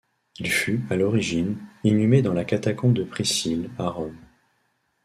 [0.39, 4.17] Il fut, à l'origine, inhumé dans la catacombe de Priscille, à Rome.